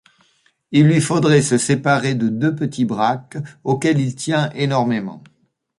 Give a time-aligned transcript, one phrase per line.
[0.71, 5.21] Il lui faudrait se séparer de deux petits Braque auxquels il tient énormément.